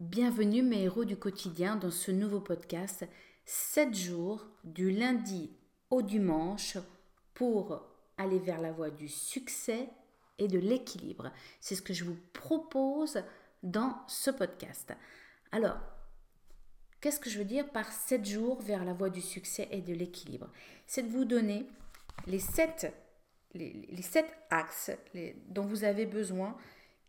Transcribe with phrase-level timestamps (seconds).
[0.00, 3.04] Bienvenue mes héros du quotidien dans ce nouveau podcast
[3.46, 5.50] 7 jours du lundi
[5.90, 6.78] au dimanche
[7.34, 7.82] pour
[8.16, 9.88] aller vers la voie du succès
[10.38, 11.32] et de l'équilibre.
[11.60, 13.24] C'est ce que je vous propose
[13.64, 14.94] dans ce podcast.
[15.50, 15.80] Alors,
[17.00, 19.94] qu'est-ce que je veux dire par 7 jours vers la voie du succès et de
[19.94, 20.52] l'équilibre?
[20.86, 21.66] C'est de vous donner
[22.28, 22.94] les 7,
[23.54, 23.84] les,
[24.50, 24.92] axes
[25.48, 26.56] dont vous avez besoin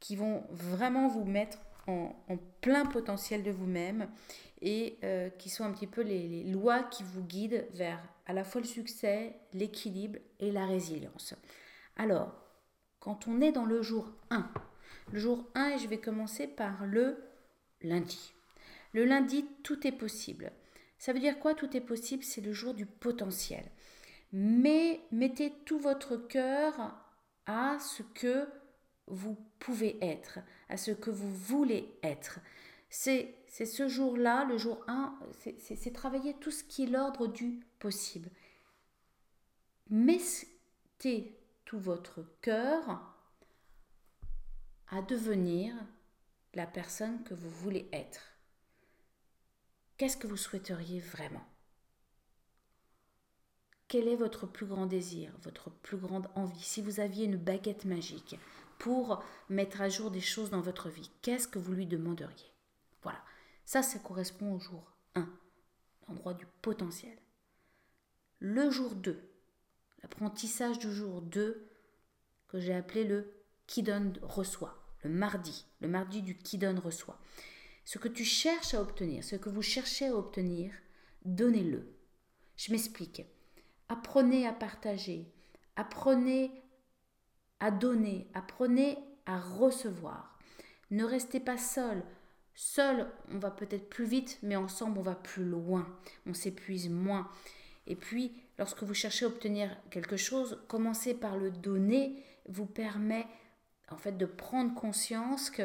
[0.00, 1.58] qui vont vraiment vous mettre
[1.88, 2.14] en,
[2.60, 4.08] plein potentiel de vous-même
[4.60, 8.44] et euh, qui sont un petit peu les, lois qui vous guident vers à la
[8.44, 11.34] fois le succès, l'équilibre et la résilience.
[11.96, 12.34] Alors,
[13.00, 14.50] quand on est dans le jour 1,
[15.12, 17.16] le jour 1, et je vais commencer par le
[17.82, 18.34] lundi.
[18.92, 20.52] Le lundi, tout est possible.
[20.98, 23.64] Ça veut dire quoi Tout est possible, c'est le jour du potentiel.
[24.32, 26.94] Mais mettez tout votre cœur
[27.46, 28.46] à ce que
[29.10, 32.40] vous pouvez être, à ce que vous voulez être.
[32.90, 35.18] C'est ce jour-là, le jour 1,
[35.58, 38.30] c'est travailler tout ce qui est l'ordre du possible.
[39.90, 43.14] Mettez tout votre cœur
[44.88, 45.74] à devenir
[46.54, 48.22] la personne que vous voulez être.
[49.98, 51.44] Qu'est-ce que vous souhaiteriez vraiment?
[53.88, 56.62] Quel est votre plus grand désir, votre plus grande envie?
[56.62, 58.38] Si vous aviez une baguette magique,
[58.78, 61.10] pour mettre à jour des choses dans votre vie.
[61.22, 62.52] Qu'est-ce que vous lui demanderiez?
[63.02, 63.22] Voilà.
[63.64, 65.28] Ça, ça correspond au jour 1,
[66.08, 67.18] l'endroit du potentiel.
[68.38, 69.20] Le jour 2,
[70.02, 71.68] l'apprentissage du jour 2,
[72.48, 73.34] que j'ai appelé le
[73.66, 77.20] qui donne reçoit, le mardi, le mardi du qui donne reçoit.
[77.84, 80.72] Ce que tu cherches à obtenir, ce que vous cherchez à obtenir,
[81.24, 81.94] donnez-le.
[82.56, 83.22] Je m'explique.
[83.88, 85.32] Apprenez à partager,
[85.76, 86.62] apprenez
[87.60, 90.38] à donner, apprenez à recevoir.
[90.90, 92.02] Ne restez pas seul.
[92.54, 95.86] Seul, on va peut-être plus vite, mais ensemble, on va plus loin.
[96.26, 97.28] On s'épuise moins.
[97.86, 103.26] Et puis, lorsque vous cherchez à obtenir quelque chose, commencer par le donner vous permet
[103.90, 105.62] en fait de prendre conscience que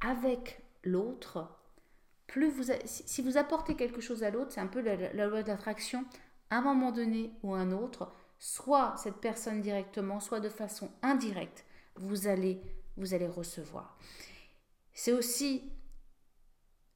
[0.00, 1.48] avec l'autre,
[2.26, 6.04] plus vous si vous apportez quelque chose à l'autre, c'est un peu la, loi d'attraction,
[6.50, 11.64] à un moment donné ou un autre, soit cette personne directement, soit de façon indirecte,
[11.94, 12.60] vous allez,
[12.96, 13.96] vous allez recevoir.
[14.94, 15.62] C'est aussi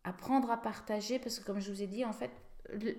[0.02, 2.32] apprendre à partager, parce que comme je vous ai dit, en fait,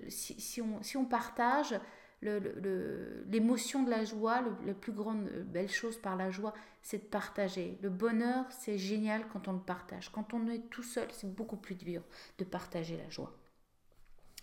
[0.08, 1.78] si, on, si on partage,
[2.22, 7.08] l'émotion de la joie, la plus grande euh, belle chose par la joie, c'est de
[7.08, 7.78] partager.
[7.82, 10.10] Le bonheur, c'est génial quand on le partage.
[10.10, 12.02] Quand on est tout seul, c'est beaucoup plus dur
[12.38, 13.36] de partager la joie.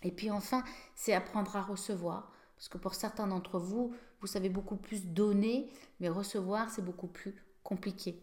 [0.04, 0.62] Et puis enfin,
[0.94, 2.35] c'est apprendre à recevoir.
[2.56, 7.06] Parce que pour certains d'entre vous, vous savez beaucoup plus donner, mais recevoir, c'est beaucoup
[7.06, 8.22] plus compliqué.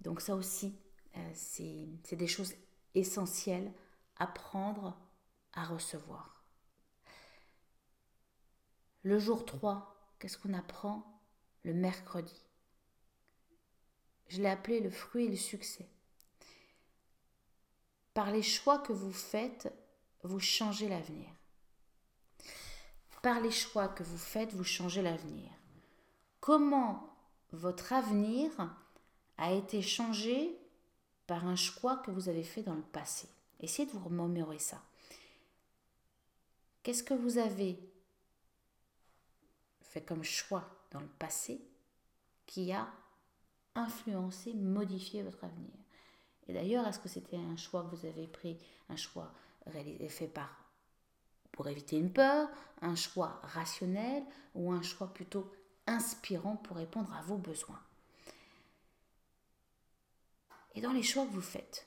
[0.00, 0.76] Donc ça aussi,
[1.16, 2.54] euh, c'est des choses
[2.94, 3.72] essentielles,
[4.16, 4.98] apprendre
[5.54, 6.44] à recevoir.
[9.02, 11.22] Le jour 3, qu'est-ce qu'on apprend
[11.62, 12.46] Le mercredi?
[14.28, 15.88] Je l'ai appelé le fruit et le succès.
[18.12, 19.72] Par les choix que vous faites,
[20.22, 21.39] vous changez l'avenir.
[23.22, 25.50] Par les choix que vous faites, vous changez l'avenir.
[26.40, 27.14] Comment
[27.52, 28.50] votre avenir
[29.36, 30.56] a été changé
[31.26, 33.28] par un choix que vous avez fait dans le passé?
[33.60, 34.82] Essayez de vous remémorer ça.
[36.82, 37.78] Qu'est-ce que vous avez
[39.82, 41.60] fait comme choix dans le passé
[42.46, 42.88] qui a
[43.74, 45.74] influencé, modifié votre avenir?
[46.48, 48.58] Et d'ailleurs, est-ce que c'était un choix que vous avez pris,
[48.88, 49.30] un choix
[50.08, 50.69] fait par
[51.60, 52.48] pour éviter une peur,
[52.80, 55.52] un choix rationnel ou un choix plutôt
[55.86, 57.82] inspirant pour répondre à vos besoins.
[60.74, 61.86] Et dans les choix que vous faites,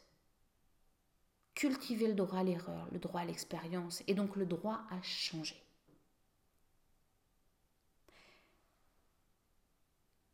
[1.55, 5.59] cultivez le droit à l'erreur, le droit à l'expérience et donc le droit à changer.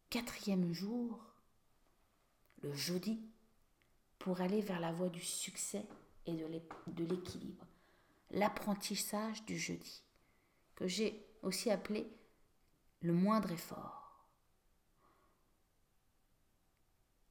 [0.09, 1.17] Quatrième jour,
[2.61, 3.21] le jeudi,
[4.17, 5.85] pour aller vers la voie du succès
[6.25, 7.68] et de l'équilibre
[8.31, 10.03] l'apprentissage du jeudi,
[10.75, 12.07] que j'ai aussi appelé
[13.01, 14.25] le moindre effort.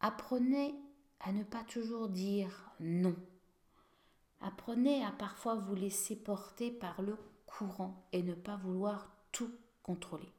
[0.00, 0.75] Apprenez
[1.21, 3.17] à ne pas toujours dire non.
[4.41, 7.17] Apprenez à parfois vous laisser porter par le
[7.47, 9.53] courant et ne pas vouloir tout
[9.83, 10.33] contrôler.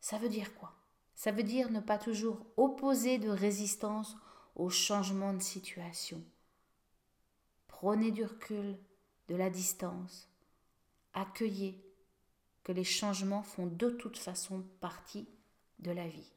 [0.00, 0.74] Ça veut dire quoi?
[1.14, 4.16] Ça veut dire ne pas toujours opposer de résistance
[4.54, 6.22] au changement de situation
[7.80, 8.76] Prenez du recul,
[9.28, 10.28] de la distance.
[11.14, 11.80] Accueillez
[12.64, 15.28] que les changements font de toute façon partie
[15.78, 16.32] de la vie.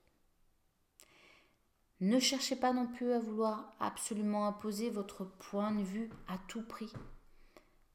[1.99, 6.61] Ne cherchez pas non plus à vouloir absolument imposer votre point de vue à tout
[6.61, 6.93] prix.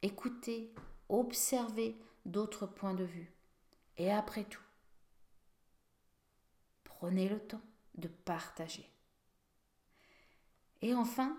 [0.03, 0.75] Écoutez,
[1.09, 3.33] observez d'autres points de vue.
[3.97, 4.67] Et après tout,
[6.83, 7.63] prenez le temps
[7.95, 8.91] de partager.
[10.83, 11.39] Et enfin,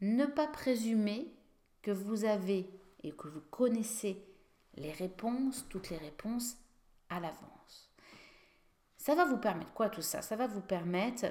[0.00, 1.32] ne pas présumer
[1.82, 2.68] que vous avez
[3.02, 4.24] et que vous connaissez
[4.74, 6.56] les réponses, toutes les réponses
[7.08, 7.92] à l'avance.
[8.96, 10.22] Ça va vous permettre quoi tout ça?
[10.22, 11.26] Ça va vous permettre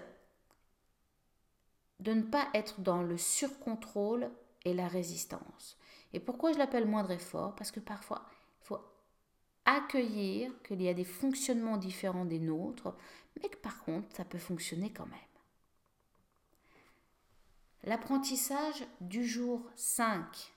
[1.99, 4.31] de ne pas être dans le surcontrôle
[4.63, 5.77] et la résistance.
[6.13, 7.55] Et pourquoi je l'appelle moindre effort?
[7.55, 8.25] Parce que parfois,
[8.61, 8.79] il faut
[9.65, 12.95] accueillir qu'il y a des fonctionnements différents des nôtres,
[13.41, 15.34] mais que par contre, ça peut fonctionner quand même.
[17.85, 20.51] L'apprentissage du jour 5.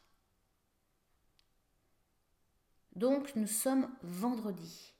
[2.96, 4.94] Donc nous sommes vendredi.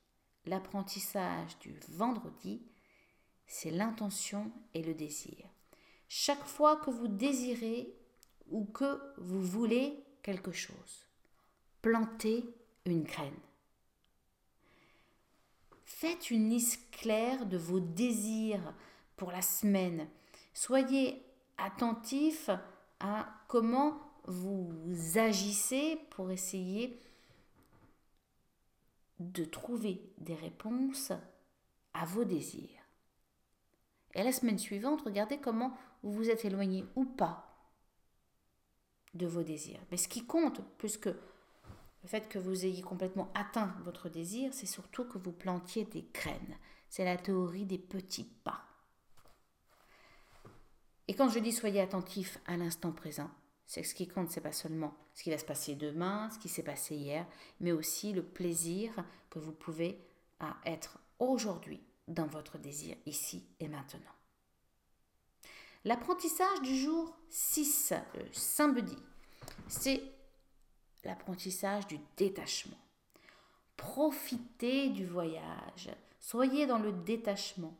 [0.45, 2.61] L'apprentissage du vendredi,
[3.47, 5.49] c'est l'intention et le désir.
[6.07, 7.95] Chaque fois que vous désirez
[8.51, 11.07] ou que vous voulez quelque chose,
[11.81, 12.45] plantez
[12.85, 13.41] une graine.
[15.87, 18.75] Faites une liste claire de vos désirs
[19.17, 20.07] pour la semaine.
[20.53, 21.23] Soyez
[21.59, 22.51] attentif
[23.01, 24.73] à comment vous
[25.17, 27.01] agissez pour essayer
[29.21, 31.13] de trouver des réponses
[31.95, 32.69] à vos désirs.
[34.15, 37.45] Et la semaine suivante, regardez comment vous vous êtes éloigné ou pas
[39.15, 39.81] de vos désirs.
[39.91, 41.11] Mais ce qui compte, plus que
[42.03, 46.07] le fait que vous ayez complètement atteint votre désir, c'est surtout que vous plantiez des
[46.15, 46.57] graines.
[46.89, 48.68] C'est la théorie des petits pas.
[51.09, 53.31] Et quand je dis soyez attentif à l'instant présent,
[53.67, 56.49] c'est ce qui compte, c'est pas seulement ce qui va se passer demain, ce qui
[56.49, 57.27] s'est passé hier,
[57.61, 58.93] mais aussi le plaisir
[59.31, 59.99] que vous pouvez
[60.65, 64.13] être aujourd'hui dans votre désir ici et maintenant.
[65.85, 68.97] L'apprentissage du jour 6, le samedi,
[69.67, 70.03] c'est
[71.05, 72.79] l'apprentissage du détachement.
[73.77, 77.75] Profitez du voyage, soyez dans le détachement.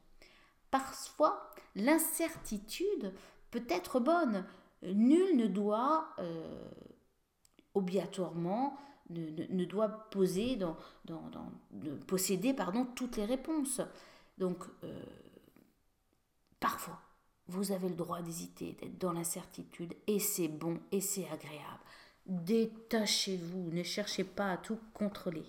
[0.71, 3.13] Parfois, l'incertitude
[3.51, 4.45] peut être bonne.
[4.83, 6.69] Nul ne doit euh,
[7.75, 8.77] obligatoirement
[9.11, 10.77] ne, doit poser dans,
[12.07, 13.81] posséder pardon, toutes les réponses.
[14.37, 15.03] Donc, euh,
[16.61, 17.01] parfois,
[17.47, 21.81] vous avez le droit d'hésiter, d'être dans l'incertitude, et c'est bon, et c'est agréable.
[22.27, 25.47] Détachez-vous, ne cherchez pas à tout contrôler.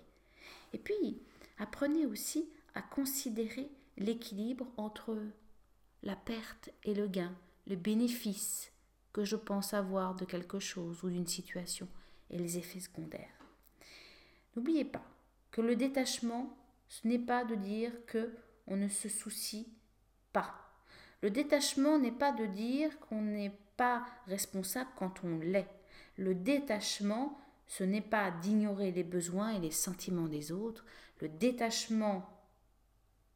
[0.72, 1.22] Et puis,
[1.58, 5.18] apprenez aussi à considérer l'équilibre entre
[6.04, 7.36] la perte et le gain,
[7.68, 8.72] le bénéfice
[9.14, 11.88] que je pense avoir de quelque chose ou d'une situation
[12.30, 13.40] et les effets secondaires.
[14.56, 15.04] N'oubliez pas
[15.52, 16.58] que le détachement,
[16.88, 18.34] ce n'est pas de dire que
[18.68, 19.68] on ne se soucie
[20.32, 20.56] pas.
[21.22, 25.70] Le détachement n'est pas de dire qu'on n'est pas responsable quand on l'est.
[26.18, 27.38] Le détachement,
[27.68, 30.86] ce n'est pas d'ignorer les besoins et les sentiments des autres.
[31.20, 32.39] Le détachement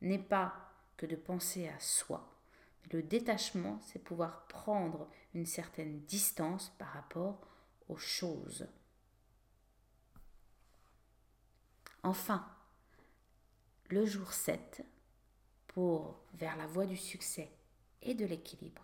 [0.03, 0.53] n'est pas
[0.97, 2.29] que de penser à soi.
[2.91, 7.39] Le détachement, c'est pouvoir prendre une certaine distance par rapport
[7.89, 8.67] aux choses.
[12.03, 12.45] Enfin,
[13.89, 14.85] le jour 7,
[15.67, 17.49] pour vers la voie du succès
[18.01, 18.83] et de l'équilibre,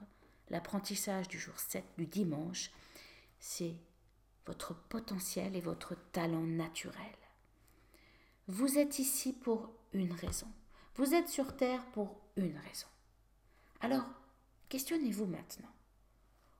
[0.50, 2.72] l'apprentissage du jour 7, du dimanche,
[3.40, 3.76] c'est
[4.46, 6.96] votre potentiel et votre talent naturel.
[8.48, 10.48] Vous êtes ici pour une raison.
[11.00, 12.88] Vous êtes sur Terre pour une raison.
[13.80, 14.04] Alors,
[14.68, 15.72] questionnez-vous maintenant.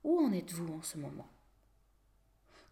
[0.02, 1.28] Où en êtes-vous en ce moment?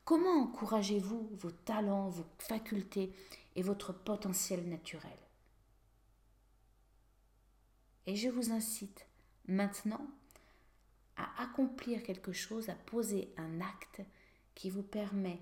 [0.06, 3.12] Comment encouragez-vous vos talents, vos facultés
[3.54, 5.18] et votre potentiel naturel?
[8.06, 9.06] Et je vous incite
[9.46, 10.06] maintenant
[11.18, 14.00] à accomplir quelque chose, à poser un acte
[14.54, 15.38] qui vous permet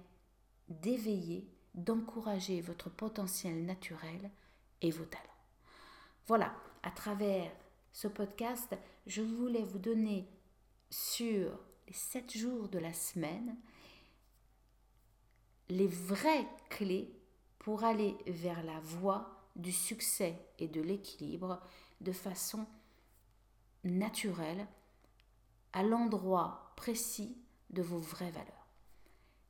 [0.66, 4.32] d'éveiller, d'encourager votre potentiel naturel
[4.82, 5.35] et vos talents.
[6.26, 6.52] Voilà,
[6.82, 7.52] à travers
[7.92, 10.28] ce podcast, je voulais vous donner
[10.90, 11.56] sur
[11.86, 13.56] les sept jours de la semaine
[15.68, 17.12] les vraies clés
[17.60, 21.60] pour aller vers la voie du succès et de l'équilibre
[22.00, 22.66] de façon
[23.84, 24.66] naturelle
[25.72, 27.36] à l'endroit précis
[27.70, 28.66] de vos vraies valeurs.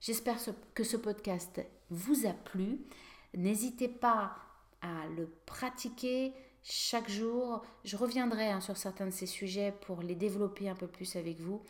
[0.01, 0.39] J'espère
[0.75, 2.87] que ce podcast vous a plu.
[3.35, 4.37] N'hésitez pas
[4.83, 6.35] à le pratiquer
[6.69, 7.65] chaque jour.
[7.85, 11.41] Je reviendrai hein, sur certains de ces sujets pour les développer un peu plus avec
[11.41, 11.63] vous.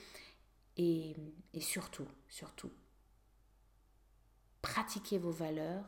[0.78, 1.14] Et,
[1.54, 2.70] et surtout, surtout,
[4.62, 5.84] pratiquez vos valeurs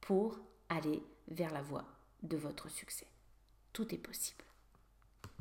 [0.00, 1.84] pour aller vers la voie
[2.22, 3.06] de votre succès.
[3.72, 4.44] Tout est possible.